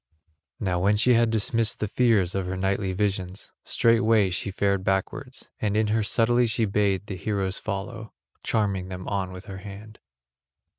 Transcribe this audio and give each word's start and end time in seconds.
Now 0.59 0.79
when 0.79 0.97
she 0.97 1.13
had 1.13 1.29
dismissed 1.29 1.79
the 1.79 1.87
fears 1.87 2.33
of 2.33 2.47
her 2.47 2.57
nightly 2.57 2.91
visions, 2.91 3.51
straightway 3.63 4.31
she 4.31 4.49
fared 4.49 4.83
backwards, 4.83 5.47
and 5.59 5.77
in 5.77 5.89
her 5.93 6.01
subtlety 6.01 6.47
she 6.47 6.65
bade 6.65 7.05
the 7.05 7.15
heroes 7.15 7.59
follow, 7.59 8.11
charming 8.41 8.87
them 8.87 9.07
on 9.07 9.31
with 9.31 9.45
her 9.45 9.59
hand. 9.59 9.99